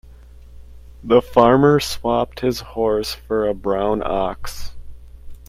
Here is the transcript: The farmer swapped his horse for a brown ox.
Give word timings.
The 1.03 1.21
farmer 1.21 1.79
swapped 1.79 2.39
his 2.39 2.59
horse 2.61 3.13
for 3.13 3.47
a 3.47 3.53
brown 3.53 4.01
ox. 4.03 4.71